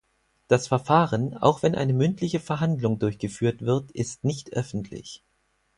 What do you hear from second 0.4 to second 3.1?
Das Verfahren, auch wenn eine mündliche Verhandlung